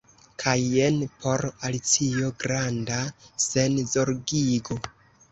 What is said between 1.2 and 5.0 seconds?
por Alicio granda senzorgigo.